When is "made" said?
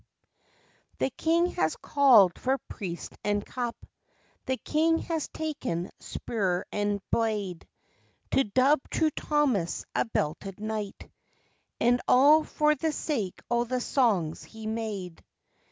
14.65-15.23